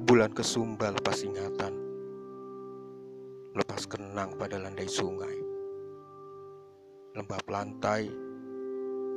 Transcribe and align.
Bulan 0.00 0.32
kesumba 0.32 0.88
lepas 0.88 1.20
ingatan, 1.20 1.76
lepas 3.52 3.84
kenang 3.84 4.32
pada 4.40 4.56
landai 4.56 4.88
sungai. 4.88 5.36
Lembab 7.12 7.44
lantai, 7.44 8.08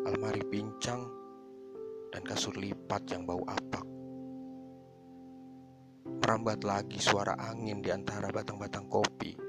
almari 0.03 0.43
pincang, 0.43 1.07
dan 2.11 2.19
kasur 2.27 2.51
lipat 2.59 2.99
yang 3.15 3.23
bau 3.23 3.39
apak. 3.47 3.87
Merambat 6.03 6.67
lagi 6.67 6.99
suara 6.99 7.39
angin 7.39 7.79
di 7.79 7.87
antara 7.87 8.27
batang-batang 8.27 8.83
kopi. 8.91 9.39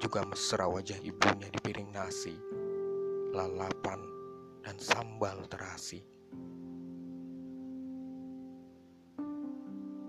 Juga 0.00 0.24
mesra 0.24 0.64
wajah 0.64 0.96
ibunya 1.04 1.52
di 1.52 1.60
piring 1.60 1.92
nasi, 1.92 2.32
lalapan, 3.36 4.00
dan 4.64 4.80
sambal 4.80 5.44
terasi. 5.44 6.00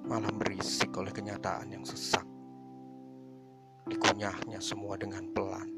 Malah 0.10 0.34
berisik 0.34 0.90
oleh 0.98 1.14
kenyataan 1.14 1.70
yang 1.70 1.86
sesak. 1.86 2.26
Dikunyahnya 3.86 4.58
semua 4.58 4.98
dengan 4.98 5.30
pelan, 5.38 5.70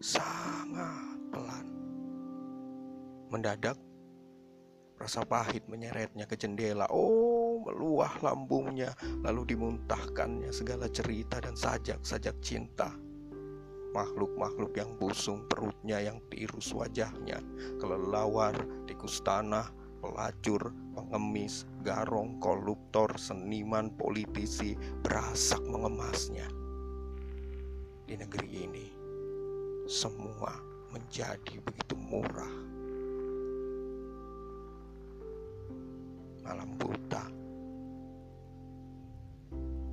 sangat 0.00 1.20
pelan. 1.28 1.68
Mendadak, 3.28 3.76
rasa 4.96 5.20
pahit 5.28 5.68
menyeretnya 5.68 6.24
ke 6.24 6.32
jendela. 6.32 6.88
Oh, 6.88 7.60
meluah 7.60 8.16
lambungnya, 8.24 8.96
lalu 9.20 9.52
dimuntahkannya 9.52 10.48
segala 10.48 10.88
cerita 10.88 11.44
dan 11.44 11.52
sajak-sajak 11.52 12.40
cinta. 12.40 12.88
Makhluk-makhluk 13.92 14.74
yang 14.74 14.96
busung 14.96 15.44
perutnya 15.46 16.00
yang 16.00 16.18
tirus 16.32 16.72
wajahnya, 16.72 17.38
kelelawar, 17.78 18.56
tikus 18.88 19.22
tanah, 19.22 19.70
pelacur, 20.04 20.68
pengemis, 20.92 21.64
garong, 21.80 22.36
koruptor, 22.36 23.16
seniman, 23.16 23.88
politisi 23.96 24.76
berasak 25.00 25.64
mengemasnya. 25.64 26.44
Di 28.04 28.12
negeri 28.20 28.48
ini, 28.52 28.86
semua 29.88 30.52
menjadi 30.92 31.56
begitu 31.64 31.96
murah. 31.96 32.52
Malam 36.44 36.76
buta, 36.76 37.24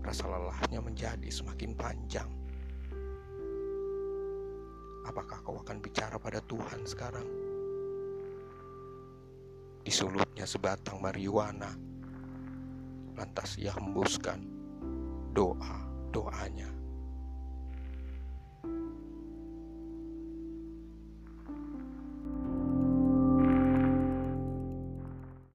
rasa 0.03 0.27
lelahnya 0.27 0.83
menjadi 0.83 1.29
semakin 1.31 1.71
panjang. 1.71 2.27
Apakah 5.07 5.39
kau 5.39 5.55
akan 5.63 5.79
bicara 5.79 6.19
pada 6.19 6.43
Tuhan 6.43 6.83
sekarang? 6.83 7.50
Disulutnya 9.81 10.47
sebatang 10.47 11.03
marijuana. 11.03 11.75
Lantas 13.19 13.59
ia 13.59 13.75
hembuskan 13.75 14.39
doa-doanya 15.35 16.70